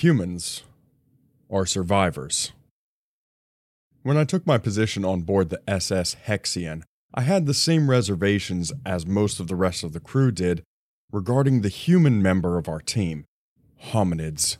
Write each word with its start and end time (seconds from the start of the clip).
Humans 0.00 0.62
are 1.50 1.66
survivors. 1.66 2.52
When 4.02 4.16
I 4.16 4.24
took 4.24 4.46
my 4.46 4.56
position 4.56 5.04
on 5.04 5.24
board 5.24 5.50
the 5.50 5.60
SS 5.68 6.16
Hexion, 6.26 6.84
I 7.12 7.20
had 7.20 7.44
the 7.44 7.52
same 7.52 7.90
reservations 7.90 8.72
as 8.86 9.04
most 9.04 9.40
of 9.40 9.48
the 9.48 9.56
rest 9.56 9.84
of 9.84 9.92
the 9.92 10.00
crew 10.00 10.30
did 10.30 10.62
regarding 11.12 11.60
the 11.60 11.68
human 11.68 12.22
member 12.22 12.56
of 12.56 12.66
our 12.66 12.80
team 12.80 13.26
hominids. 13.92 14.56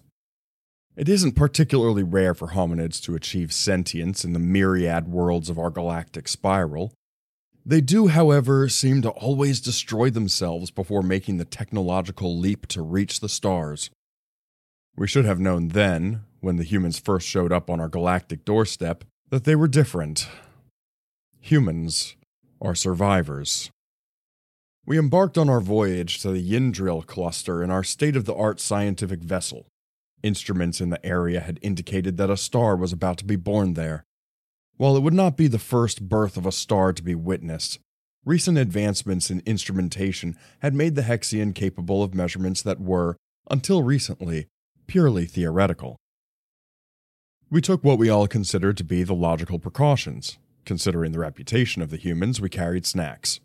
It 0.94 1.08
isn't 1.08 1.36
particularly 1.36 2.02
rare 2.02 2.34
for 2.34 2.48
hominids 2.48 3.00
to 3.04 3.14
achieve 3.14 3.50
sentience 3.50 4.26
in 4.26 4.34
the 4.34 4.38
myriad 4.38 5.08
worlds 5.08 5.48
of 5.48 5.58
our 5.58 5.70
galactic 5.70 6.28
spiral. 6.28 6.92
They 7.64 7.80
do, 7.80 8.08
however, 8.08 8.68
seem 8.68 9.00
to 9.00 9.10
always 9.10 9.62
destroy 9.62 10.10
themselves 10.10 10.70
before 10.70 11.02
making 11.02 11.38
the 11.38 11.46
technological 11.46 12.38
leap 12.38 12.66
to 12.66 12.82
reach 12.82 13.20
the 13.20 13.28
stars. 13.30 13.88
We 14.96 15.06
should 15.06 15.24
have 15.24 15.40
known 15.40 15.68
then, 15.68 16.22
when 16.40 16.56
the 16.56 16.64
humans 16.64 16.98
first 16.98 17.26
showed 17.26 17.52
up 17.52 17.70
on 17.70 17.80
our 17.80 17.88
galactic 17.88 18.44
doorstep, 18.44 19.04
that 19.30 19.44
they 19.44 19.54
were 19.54 19.68
different. 19.68 20.28
Humans 21.40 22.16
are 22.60 22.74
survivors. 22.74 23.70
We 24.84 24.98
embarked 24.98 25.38
on 25.38 25.48
our 25.48 25.60
voyage 25.60 26.20
to 26.20 26.32
the 26.32 26.42
Yndril 26.42 27.06
cluster 27.06 27.62
in 27.62 27.70
our 27.70 27.84
state 27.84 28.16
of 28.16 28.24
the 28.24 28.34
art 28.34 28.60
scientific 28.60 29.20
vessel. 29.20 29.66
Instruments 30.22 30.80
in 30.80 30.90
the 30.90 31.04
area 31.06 31.40
had 31.40 31.58
indicated 31.62 32.16
that 32.16 32.30
a 32.30 32.36
star 32.36 32.76
was 32.76 32.92
about 32.92 33.16
to 33.18 33.24
be 33.24 33.36
born 33.36 33.74
there. 33.74 34.04
While 34.76 34.96
it 34.96 35.02
would 35.02 35.14
not 35.14 35.36
be 35.36 35.46
the 35.46 35.58
first 35.58 36.08
birth 36.08 36.36
of 36.36 36.46
a 36.46 36.52
star 36.52 36.92
to 36.92 37.02
be 37.02 37.14
witnessed, 37.14 37.78
recent 38.24 38.58
advancements 38.58 39.30
in 39.30 39.42
instrumentation 39.46 40.36
had 40.60 40.74
made 40.74 40.94
the 40.94 41.02
Hexion 41.02 41.54
capable 41.54 42.02
of 42.02 42.14
measurements 42.14 42.62
that 42.62 42.80
were, 42.80 43.16
until 43.50 43.82
recently, 43.82 44.48
purely 44.90 45.24
theoretical. 45.24 45.96
We 47.48 47.60
took 47.60 47.84
what 47.84 47.96
we 47.96 48.10
all 48.10 48.26
considered 48.26 48.76
to 48.78 48.82
be 48.82 49.04
the 49.04 49.14
logical 49.14 49.60
precautions. 49.60 50.36
Considering 50.64 51.12
the 51.12 51.20
reputation 51.20 51.80
of 51.80 51.90
the 51.90 51.96
humans, 51.96 52.40
we 52.40 52.48
carried 52.48 52.84
snacks. 52.84 53.38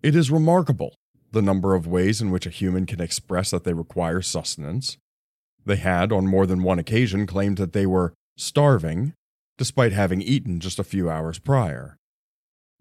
It 0.00 0.14
is 0.14 0.30
remarkable 0.30 0.94
the 1.32 1.42
number 1.42 1.74
of 1.74 1.88
ways 1.88 2.22
in 2.22 2.30
which 2.30 2.46
a 2.46 2.50
human 2.50 2.86
can 2.86 3.00
express 3.00 3.50
that 3.50 3.64
they 3.64 3.72
require 3.72 4.22
sustenance. 4.22 4.96
They 5.66 5.74
had, 5.74 6.12
on 6.12 6.28
more 6.28 6.46
than 6.46 6.62
one 6.62 6.78
occasion, 6.78 7.26
claimed 7.26 7.56
that 7.56 7.72
they 7.72 7.84
were 7.84 8.14
starving, 8.36 9.12
despite 9.58 9.90
having 9.90 10.22
eaten 10.22 10.60
just 10.60 10.78
a 10.78 10.84
few 10.84 11.10
hours 11.10 11.40
prior. 11.40 11.96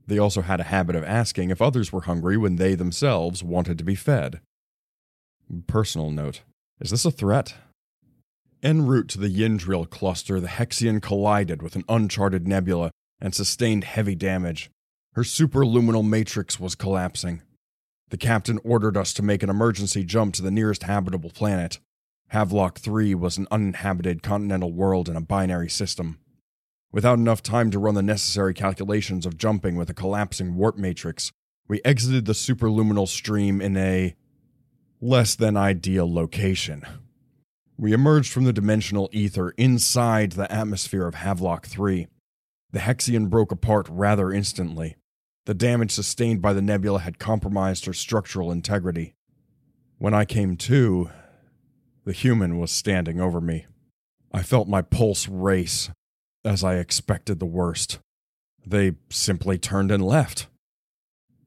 They 0.05 0.19
also 0.19 0.41
had 0.41 0.59
a 0.59 0.71
habit 0.75 0.95
of 0.95 1.03
asking 1.05 1.49
if 1.49 1.59
others 1.59 1.91
were 1.91 2.02
hungry 2.02 2.37
when 2.37 2.57
they 2.57 2.75
themselves 2.75 3.43
wanted 3.43 3.80
to 3.80 3.83
be 3.83 3.95
fed. 3.95 4.41
Personal 5.65 6.11
note 6.11 6.41
Is 6.80 6.91
this 6.91 7.03
a 7.03 7.11
threat? 7.11 7.55
En 8.63 8.85
route 8.85 9.09
to 9.09 9.19
the 9.19 9.27
Yindril 9.27 9.89
cluster, 9.89 10.39
the 10.39 10.47
Hexion 10.47 11.02
collided 11.02 11.61
with 11.61 11.75
an 11.75 11.83
uncharted 11.89 12.47
nebula 12.47 12.91
and 13.19 13.36
sustained 13.36 13.83
heavy 13.83 14.16
damage. 14.16 14.69
Her 15.13 15.23
superluminal 15.23 16.08
matrix 16.08 16.58
was 16.58 16.75
collapsing. 16.75 17.41
The 18.11 18.17
captain 18.17 18.59
ordered 18.63 18.95
us 18.95 19.13
to 19.16 19.23
make 19.23 19.44
an 19.44 19.49
emergency 19.49 20.05
jump 20.05 20.33
to 20.36 20.41
the 20.41 20.52
nearest 20.52 20.83
habitable 20.83 21.31
planet. 21.31 21.80
Havelock 22.30 22.80
3 22.80 23.14
was 23.14 23.37
an 23.37 23.48
uninhabited 23.52 24.23
continental 24.23 24.71
world 24.71 25.09
in 25.09 25.17
a 25.17 25.21
binary 25.21 25.70
system. 25.70 26.20
Without 26.93 27.20
enough 27.20 27.43
time 27.43 27.71
to 27.71 27.80
run 27.80 27.95
the 27.95 28.02
necessary 28.02 28.53
calculations 28.53 29.26
of 29.26 29.37
jumping 29.37 29.76
with 29.76 29.89
a 29.89 29.93
collapsing 29.93 30.55
warp 30.55 30.77
matrix, 30.77 31.33
we 31.67 31.82
exited 31.83 32.26
the 32.26 32.33
superluminal 32.33 33.08
stream 33.08 33.61
in 33.61 33.76
a 33.76 34.15
less 35.02 35.36
than 35.36 35.55
ideal 35.55 36.11
location. 36.11 36.83
We 37.77 37.93
emerged 37.93 38.33
from 38.33 38.43
the 38.43 38.52
dimensional 38.52 39.10
ether 39.14 39.52
inside 39.52 40.33
the 40.33 40.52
atmosphere 40.52 41.08
of 41.08 41.15
Havelock 41.15 41.65
3. 41.65 42.08
The 42.71 42.80
Hexion 42.80 43.30
broke 43.30 43.52
apart 43.54 43.88
rather 43.89 44.32
instantly. 44.32 44.98
The 45.45 45.54
damage 45.54 45.92
sustained 45.92 46.42
by 46.42 46.52
the 46.52 46.61
nebula 46.61 46.99
had 46.99 47.17
compromised 47.17 47.86
her 47.86 47.93
structural 47.93 48.52
integrity. 48.52 49.15
When 49.98 50.14
I 50.14 50.26
came 50.26 50.58
to, 50.58 51.09
the 52.04 52.11
human 52.11 52.59
was 52.59 52.70
standing 52.70 53.21
over 53.21 53.39
me. 53.39 53.65
I 54.33 54.43
felt 54.43 54.67
my 54.67 54.82
pulse 54.82 55.27
race, 55.27 55.89
as 56.43 56.64
I 56.64 56.76
expected 56.76 57.39
the 57.39 57.45
worst. 57.45 57.99
They 58.67 58.92
simply 59.09 59.58
turned 59.58 59.92
and 59.92 60.05
left. 60.05 60.48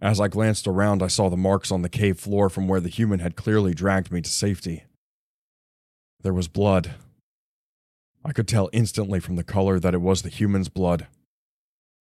As 0.03 0.19
I 0.19 0.27
glanced 0.27 0.67
around, 0.67 1.01
I 1.01 1.07
saw 1.07 1.31
the 1.31 1.37
marks 1.37 1.71
on 1.71 1.83
the 1.83 1.89
cave 1.89 2.19
floor 2.19 2.51
from 2.51 2.67
where 2.67 2.81
the 2.81 2.89
human 2.89 3.21
had 3.21 3.37
clearly 3.37 3.73
dragged 3.73 4.11
me 4.11 4.21
to 4.21 4.29
safety. 4.29 4.83
There 6.23 6.35
was 6.35 6.49
blood. 6.49 6.97
I 8.25 8.33
could 8.33 8.49
tell 8.49 8.69
instantly 8.73 9.21
from 9.21 9.37
the 9.37 9.45
color 9.45 9.79
that 9.79 9.95
it 9.95 10.01
was 10.01 10.23
the 10.23 10.29
human's 10.29 10.69
blood. 10.69 11.07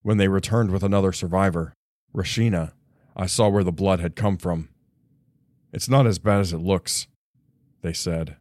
When 0.02 0.16
they 0.16 0.30
returned 0.30 0.72
with 0.72 0.82
another 0.82 1.12
survivor, 1.12 1.74
Rashina, 2.16 2.72
I 3.18 3.26
saw 3.26 3.50
where 3.50 3.66
the 3.66 3.74
blood 3.74 4.00
had 4.00 4.16
come 4.16 4.38
from. 4.38 4.70
It's 5.74 5.90
not 5.90 6.08
as 6.08 6.20
bad 6.20 6.40
as 6.40 6.54
it 6.54 6.60
looks, 6.60 7.08
they 7.82 7.92
said. 7.92 8.38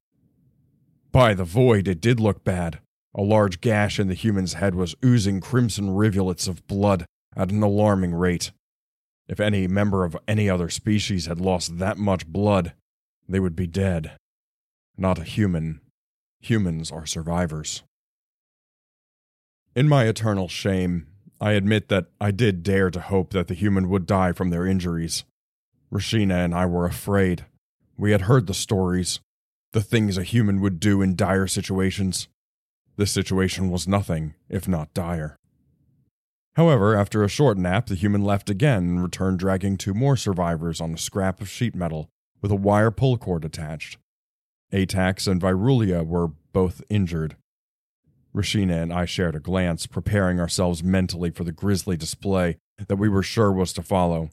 By 1.10 1.34
the 1.34 1.44
void, 1.44 1.88
it 1.88 2.00
did 2.00 2.20
look 2.20 2.44
bad. 2.44 2.78
A 3.12 3.22
large 3.22 3.60
gash 3.60 3.98
in 3.98 4.06
the 4.06 4.14
human's 4.14 4.54
head 4.54 4.76
was 4.76 4.94
oozing 5.04 5.40
crimson 5.40 5.96
rivulets 5.96 6.46
of 6.46 6.64
blood 6.68 7.06
at 7.36 7.50
an 7.50 7.60
alarming 7.60 8.14
rate. 8.14 8.52
If 9.28 9.40
any 9.40 9.66
member 9.66 10.04
of 10.04 10.16
any 10.26 10.48
other 10.48 10.70
species 10.70 11.26
had 11.26 11.40
lost 11.40 11.78
that 11.78 11.98
much 11.98 12.26
blood, 12.26 12.72
they 13.28 13.40
would 13.40 13.54
be 13.54 13.66
dead 13.66 14.12
not 14.98 15.18
a 15.18 15.24
human. 15.24 15.80
Humans 16.40 16.90
are 16.90 17.06
survivors. 17.06 17.82
In 19.74 19.88
my 19.88 20.04
eternal 20.04 20.48
shame, 20.48 21.06
I 21.40 21.52
admit 21.52 21.88
that 21.88 22.06
I 22.20 22.32
did 22.32 22.64
dare 22.64 22.90
to 22.90 23.00
hope 23.00 23.32
that 23.32 23.46
the 23.46 23.54
human 23.54 23.88
would 23.88 24.06
die 24.06 24.32
from 24.32 24.50
their 24.50 24.66
injuries. 24.66 25.24
Rashina 25.92 26.44
and 26.44 26.54
I 26.54 26.66
were 26.66 26.84
afraid. 26.84 27.46
We 27.96 28.10
had 28.10 28.22
heard 28.22 28.46
the 28.46 28.54
stories, 28.54 29.20
the 29.72 29.80
things 29.80 30.18
a 30.18 30.24
human 30.24 30.60
would 30.60 30.80
do 30.80 31.00
in 31.00 31.14
dire 31.14 31.46
situations. 31.46 32.28
This 32.96 33.12
situation 33.12 33.70
was 33.70 33.86
nothing, 33.86 34.34
if 34.48 34.66
not 34.66 34.92
dire. 34.94 35.37
However, 36.58 36.96
after 36.96 37.22
a 37.22 37.28
short 37.28 37.56
nap, 37.56 37.86
the 37.86 37.94
human 37.94 38.22
left 38.22 38.50
again 38.50 38.82
and 38.82 39.00
returned 39.00 39.38
dragging 39.38 39.76
two 39.76 39.94
more 39.94 40.16
survivors 40.16 40.80
on 40.80 40.92
a 40.92 40.98
scrap 40.98 41.40
of 41.40 41.48
sheet 41.48 41.72
metal 41.72 42.10
with 42.42 42.50
a 42.50 42.56
wire 42.56 42.90
pull 42.90 43.16
cord 43.16 43.44
attached. 43.44 43.96
Atax 44.72 45.28
and 45.28 45.40
Virulia 45.40 46.04
were 46.04 46.32
both 46.52 46.82
injured. 46.90 47.36
Rashina 48.34 48.82
and 48.82 48.92
I 48.92 49.04
shared 49.04 49.36
a 49.36 49.40
glance, 49.40 49.86
preparing 49.86 50.40
ourselves 50.40 50.82
mentally 50.82 51.30
for 51.30 51.44
the 51.44 51.52
grisly 51.52 51.96
display 51.96 52.56
that 52.88 52.96
we 52.96 53.08
were 53.08 53.22
sure 53.22 53.52
was 53.52 53.72
to 53.74 53.82
follow. 53.84 54.30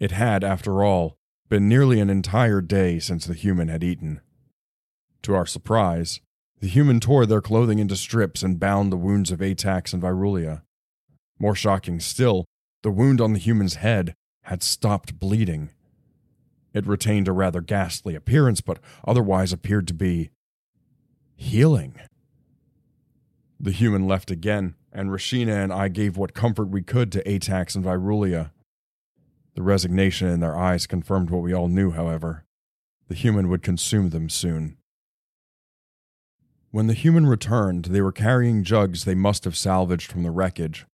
It 0.00 0.10
had, 0.10 0.42
after 0.42 0.82
all, 0.82 1.16
been 1.48 1.68
nearly 1.68 2.00
an 2.00 2.10
entire 2.10 2.60
day 2.60 2.98
since 2.98 3.24
the 3.24 3.34
human 3.34 3.68
had 3.68 3.84
eaten. 3.84 4.20
To 5.22 5.36
our 5.36 5.46
surprise, 5.46 6.20
the 6.58 6.66
human 6.66 6.98
tore 6.98 7.24
their 7.24 7.40
clothing 7.40 7.78
into 7.78 7.94
strips 7.94 8.42
and 8.42 8.58
bound 8.58 8.90
the 8.90 8.96
wounds 8.96 9.30
of 9.30 9.38
Atax 9.38 9.92
and 9.92 10.02
Virulia. 10.02 10.62
More 11.42 11.56
shocking 11.56 11.98
still, 11.98 12.44
the 12.84 12.92
wound 12.92 13.20
on 13.20 13.32
the 13.32 13.38
human's 13.40 13.74
head 13.74 14.14
had 14.42 14.62
stopped 14.62 15.18
bleeding. 15.18 15.70
It 16.72 16.86
retained 16.86 17.26
a 17.26 17.32
rather 17.32 17.60
ghastly 17.60 18.14
appearance, 18.14 18.60
but 18.60 18.78
otherwise 19.08 19.52
appeared 19.52 19.88
to 19.88 19.94
be 19.94 20.30
healing. 21.34 21.96
The 23.58 23.72
human 23.72 24.06
left 24.06 24.30
again, 24.30 24.76
and 24.92 25.10
Rashina 25.10 25.64
and 25.64 25.72
I 25.72 25.88
gave 25.88 26.16
what 26.16 26.32
comfort 26.32 26.68
we 26.68 26.80
could 26.80 27.10
to 27.10 27.24
Atax 27.24 27.74
and 27.74 27.84
Virulia. 27.84 28.52
The 29.56 29.62
resignation 29.64 30.28
in 30.28 30.38
their 30.38 30.56
eyes 30.56 30.86
confirmed 30.86 31.30
what 31.30 31.42
we 31.42 31.52
all 31.52 31.66
knew, 31.66 31.90
however. 31.90 32.44
The 33.08 33.16
human 33.16 33.48
would 33.48 33.64
consume 33.64 34.10
them 34.10 34.28
soon. 34.28 34.76
When 36.70 36.86
the 36.86 36.94
human 36.94 37.26
returned, 37.26 37.86
they 37.86 38.00
were 38.00 38.12
carrying 38.12 38.62
jugs 38.62 39.04
they 39.04 39.16
must 39.16 39.42
have 39.42 39.56
salvaged 39.56 40.08
from 40.08 40.22
the 40.22 40.30
wreckage. 40.30 40.86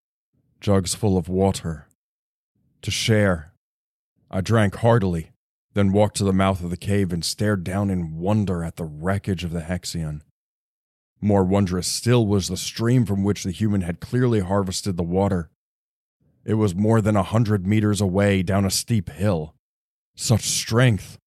Jugs 0.61 0.95
full 0.95 1.17
of 1.17 1.29
water. 1.29 1.87
To 2.83 2.91
share. 2.91 3.53
I 4.31 4.41
drank 4.41 4.77
heartily, 4.77 5.31
then 5.75 5.93
walked 5.93 6.17
to 6.17 6.25
the 6.25 6.33
mouth 6.33 6.63
of 6.63 6.71
the 6.71 6.77
cave 6.77 7.13
and 7.13 7.25
stared 7.25 7.63
down 7.63 7.91
in 7.91 8.19
wonder 8.19 8.65
at 8.65 8.77
the 8.77 8.85
wreckage 8.85 9.45
of 9.45 9.53
the 9.53 9.61
Hexion. 9.61 10.23
More 11.21 11.45
wondrous 11.45 11.87
still 11.87 12.27
was 12.27 12.49
the 12.49 12.57
stream 12.57 13.07
from 13.07 13.25
which 13.25 13.45
the 13.45 13.51
human 13.51 13.83
had 13.83 14.01
clearly 14.01 14.41
harvested 14.41 14.97
the 14.97 15.03
water. 15.03 15.51
It 16.45 16.55
was 16.55 16.75
more 16.75 17.01
than 17.01 17.17
a 17.17 17.23
hundred 17.23 17.67
meters 17.67 18.01
away 18.01 18.43
down 18.43 18.65
a 18.65 18.71
steep 18.71 19.11
hill. 19.11 19.55
Such 20.17 20.43
strength, 20.43 21.19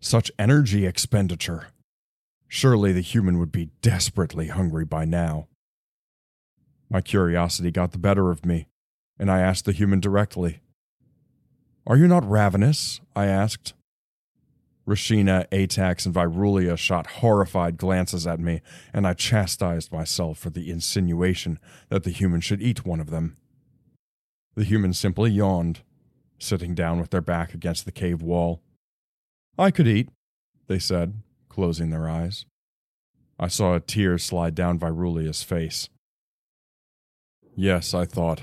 such 0.00 0.30
energy 0.38 0.86
expenditure. 0.86 1.68
Surely 2.46 2.92
the 2.92 3.00
human 3.00 3.38
would 3.38 3.52
be 3.52 3.70
desperately 3.82 4.48
hungry 4.48 4.84
by 4.84 5.04
now. 5.04 5.48
My 6.90 7.00
curiosity 7.00 7.70
got 7.70 7.92
the 7.92 7.98
better 7.98 8.30
of 8.30 8.46
me, 8.46 8.68
and 9.18 9.30
I 9.30 9.40
asked 9.40 9.66
the 9.66 9.72
human 9.72 10.00
directly. 10.00 10.60
Are 11.86 11.96
you 11.96 12.08
not 12.08 12.28
ravenous? 12.28 13.00
I 13.14 13.26
asked. 13.26 13.74
Rashina, 14.86 15.46
Atax, 15.50 16.06
and 16.06 16.14
Virulia 16.14 16.78
shot 16.78 17.06
horrified 17.06 17.76
glances 17.76 18.26
at 18.26 18.40
me, 18.40 18.62
and 18.92 19.06
I 19.06 19.12
chastised 19.12 19.92
myself 19.92 20.38
for 20.38 20.48
the 20.48 20.70
insinuation 20.70 21.58
that 21.90 22.04
the 22.04 22.10
human 22.10 22.40
should 22.40 22.62
eat 22.62 22.86
one 22.86 23.00
of 23.00 23.10
them. 23.10 23.36
The 24.54 24.64
human 24.64 24.94
simply 24.94 25.30
yawned, 25.30 25.80
sitting 26.38 26.74
down 26.74 27.00
with 27.00 27.10
their 27.10 27.20
back 27.20 27.52
against 27.52 27.84
the 27.84 27.92
cave 27.92 28.22
wall. 28.22 28.62
I 29.58 29.70
could 29.70 29.86
eat, 29.86 30.08
they 30.68 30.78
said, 30.78 31.20
closing 31.50 31.90
their 31.90 32.08
eyes. 32.08 32.46
I 33.38 33.48
saw 33.48 33.74
a 33.74 33.80
tear 33.80 34.16
slide 34.16 34.54
down 34.54 34.78
Virulia's 34.78 35.42
face. 35.42 35.90
Yes, 37.60 37.92
I 37.92 38.04
thought. 38.04 38.42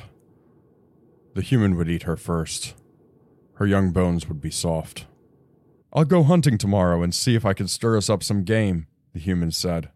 The 1.35 1.41
human 1.41 1.77
would 1.77 1.87
eat 1.87 2.03
her 2.03 2.17
first. 2.17 2.73
Her 3.53 3.65
young 3.65 3.91
bones 3.91 4.27
would 4.27 4.41
be 4.41 4.51
soft. 4.51 5.05
I'll 5.93 6.03
go 6.03 6.21
hunting 6.21 6.57
tomorrow 6.57 7.01
and 7.01 7.15
see 7.15 7.33
if 7.33 7.45
I 7.45 7.53
can 7.53 7.69
stir 7.69 7.95
us 7.95 8.09
up 8.09 8.21
some 8.21 8.43
game, 8.43 8.87
the 9.13 9.21
human 9.21 9.51
said. 9.51 9.89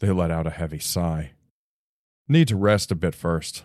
They 0.00 0.10
let 0.10 0.32
out 0.32 0.48
a 0.48 0.50
heavy 0.50 0.80
sigh. 0.80 1.34
Need 2.26 2.48
to 2.48 2.56
rest 2.56 2.90
a 2.90 2.96
bit 2.96 3.14
first. 3.14 3.62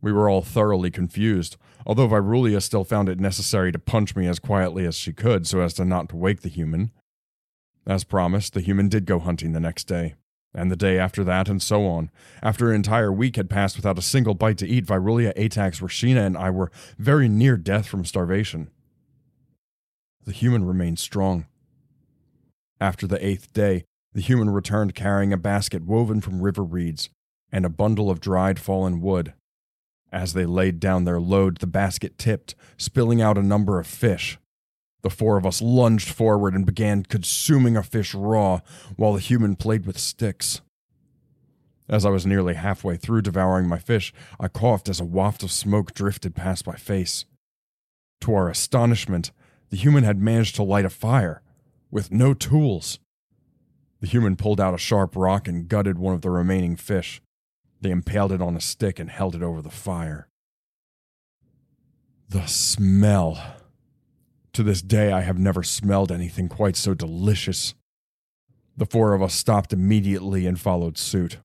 We 0.00 0.12
were 0.12 0.30
all 0.30 0.42
thoroughly 0.42 0.92
confused, 0.92 1.56
although 1.84 2.06
Virulia 2.06 2.60
still 2.60 2.84
found 2.84 3.08
it 3.08 3.18
necessary 3.18 3.72
to 3.72 3.80
punch 3.80 4.14
me 4.14 4.28
as 4.28 4.38
quietly 4.38 4.86
as 4.86 4.94
she 4.94 5.12
could 5.12 5.48
so 5.48 5.62
as 5.62 5.74
to 5.74 5.84
not 5.84 6.10
to 6.10 6.16
wake 6.16 6.42
the 6.42 6.48
human. 6.48 6.92
As 7.88 8.04
promised, 8.04 8.54
the 8.54 8.60
human 8.60 8.88
did 8.88 9.04
go 9.04 9.18
hunting 9.18 9.50
the 9.50 9.58
next 9.58 9.88
day, 9.88 10.14
and 10.54 10.70
the 10.70 10.76
day 10.76 10.98
after 10.98 11.22
that, 11.24 11.48
and 11.48 11.62
so 11.62 11.86
on. 11.86 12.10
After 12.42 12.70
an 12.70 12.76
entire 12.76 13.12
week 13.12 13.36
had 13.36 13.50
passed 13.50 13.76
without 13.76 13.98
a 13.98 14.02
single 14.02 14.34
bite 14.34 14.58
to 14.58 14.68
eat, 14.68 14.86
Virulia, 14.86 15.34
Atax, 15.34 15.80
Rashina, 15.80 16.24
and 16.24 16.36
I 16.36 16.50
were 16.50 16.70
very 16.98 17.28
near 17.28 17.56
death 17.56 17.86
from 17.86 18.04
starvation 18.04 18.70
the 20.26 20.32
human 20.32 20.66
remained 20.66 20.98
strong. 20.98 21.46
After 22.80 23.06
the 23.06 23.24
eighth 23.24 23.52
day, 23.52 23.84
the 24.12 24.20
human 24.20 24.50
returned 24.50 24.94
carrying 24.94 25.32
a 25.32 25.38
basket 25.38 25.84
woven 25.84 26.20
from 26.20 26.42
river 26.42 26.64
reeds 26.64 27.08
and 27.50 27.64
a 27.64 27.70
bundle 27.70 28.10
of 28.10 28.20
dried 28.20 28.58
fallen 28.58 29.00
wood. 29.00 29.32
As 30.12 30.32
they 30.32 30.44
laid 30.44 30.80
down 30.80 31.04
their 31.04 31.20
load, 31.20 31.58
the 31.58 31.66
basket 31.66 32.18
tipped, 32.18 32.54
spilling 32.76 33.22
out 33.22 33.38
a 33.38 33.42
number 33.42 33.78
of 33.78 33.86
fish. 33.86 34.38
The 35.06 35.10
four 35.10 35.36
of 35.36 35.46
us 35.46 35.62
lunged 35.62 36.08
forward 36.08 36.52
and 36.52 36.66
began 36.66 37.04
consuming 37.04 37.76
a 37.76 37.84
fish 37.84 38.12
raw, 38.12 38.58
while 38.96 39.12
the 39.12 39.20
human 39.20 39.54
played 39.54 39.86
with 39.86 40.00
sticks. 40.00 40.62
As 41.88 42.04
I 42.04 42.10
was 42.10 42.26
nearly 42.26 42.54
halfway 42.54 42.96
through 42.96 43.22
devouring 43.22 43.68
my 43.68 43.78
fish, 43.78 44.12
I 44.40 44.48
coughed 44.48 44.88
as 44.88 44.98
a 44.98 45.04
waft 45.04 45.44
of 45.44 45.52
smoke 45.52 45.94
drifted 45.94 46.34
past 46.34 46.66
my 46.66 46.74
face. 46.74 47.24
To 48.22 48.34
our 48.34 48.50
astonishment, 48.50 49.30
the 49.70 49.76
human 49.76 50.02
had 50.02 50.20
managed 50.20 50.56
to 50.56 50.64
light 50.64 50.84
a 50.84 50.90
fire 50.90 51.40
with 51.88 52.10
no 52.10 52.34
tools. 52.34 52.98
The 54.00 54.08
human 54.08 54.34
pulled 54.34 54.60
out 54.60 54.74
a 54.74 54.78
sharp 54.78 55.14
rock 55.14 55.46
and 55.46 55.68
gutted 55.68 55.98
one 55.98 56.14
of 56.14 56.22
the 56.22 56.30
remaining 56.30 56.74
fish. 56.74 57.22
They 57.80 57.92
impaled 57.92 58.32
it 58.32 58.42
on 58.42 58.56
a 58.56 58.60
stick 58.60 58.98
and 58.98 59.08
held 59.08 59.36
it 59.36 59.42
over 59.44 59.62
the 59.62 59.70
fire. 59.70 60.26
The 62.28 62.46
smell. 62.46 63.55
To 64.56 64.62
this 64.62 64.80
day, 64.80 65.12
I 65.12 65.20
have 65.20 65.38
never 65.38 65.62
smelled 65.62 66.10
anything 66.10 66.48
quite 66.48 66.76
so 66.76 66.94
delicious. 66.94 67.74
The 68.74 68.86
four 68.86 69.12
of 69.12 69.20
us 69.20 69.34
stopped 69.34 69.74
immediately 69.74 70.46
and 70.46 70.58
followed 70.58 70.96
suit. 70.96 71.40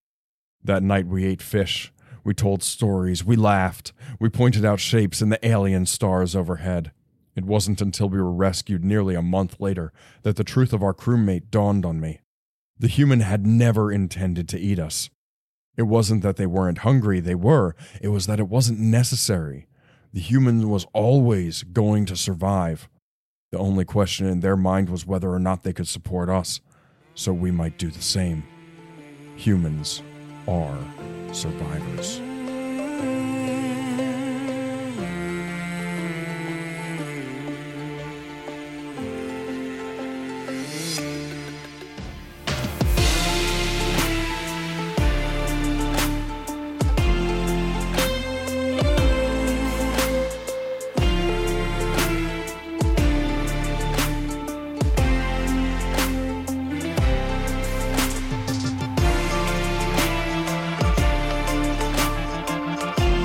That 0.64 0.82
night, 0.82 1.08
we 1.08 1.26
ate 1.26 1.42
fish. 1.42 1.92
We 2.24 2.34
told 2.34 2.64
stories. 2.64 3.26
We 3.26 3.36
laughed. 3.36 3.92
We 4.22 4.30
pointed 4.30 4.64
out 4.64 4.80
shapes 4.80 5.22
in 5.22 5.28
the 5.28 5.46
alien 5.46 5.88
stars 5.88 6.38
overhead. 6.38 6.94
It 7.36 7.44
wasn't 7.44 7.82
until 7.82 8.08
we 8.08 8.18
were 8.18 8.32
rescued 8.32 8.86
nearly 8.86 9.16
a 9.16 9.22
month 9.22 9.60
later 9.60 9.92
that 10.22 10.38
the 10.38 10.46
truth 10.46 10.72
of 10.72 10.82
our 10.82 10.94
crewmate 10.94 11.52
dawned 11.52 11.86
on 11.86 12.00
me. 12.00 12.22
The 12.80 12.88
human 12.88 13.20
had 13.20 13.46
never 13.46 13.92
intended 13.92 14.48
to 14.48 14.58
eat 14.58 14.80
us. 14.80 15.10
It 15.76 15.84
wasn't 15.84 16.24
that 16.24 16.38
they 16.38 16.48
weren't 16.48 16.78
hungry, 16.78 17.20
they 17.20 17.36
were. 17.36 17.76
It 18.02 18.08
was 18.08 18.26
that 18.28 18.40
it 18.40 18.48
wasn't 18.48 18.80
necessary. 18.80 19.68
The 20.14 20.22
human 20.22 20.70
was 20.70 20.86
always 20.94 21.64
going 21.64 22.06
to 22.06 22.16
survive. 22.16 22.88
The 23.52 23.58
only 23.58 23.84
question 23.84 24.28
in 24.28 24.40
their 24.40 24.56
mind 24.56 24.90
was 24.90 25.06
whether 25.06 25.30
or 25.30 25.40
not 25.40 25.64
they 25.64 25.74
could 25.74 25.88
support 25.88 26.30
us, 26.30 26.62
so 27.16 27.34
we 27.34 27.52
might 27.52 27.78
do 27.78 27.92
the 27.92 28.02
same. 28.02 28.46
Humans 29.36 30.02
are 30.48 30.78
survivors. 31.34 32.22